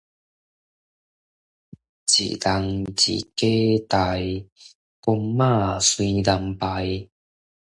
[0.03, 0.05] 一人
[2.85, 3.47] 一家
[3.87, 3.97] 代，
[4.99, 7.07] 公媽隨人拜